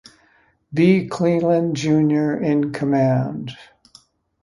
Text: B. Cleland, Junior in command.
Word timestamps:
B. 0.73 1.05
Cleland, 1.07 1.75
Junior 1.75 2.35
in 2.35 2.71
command. 2.73 3.55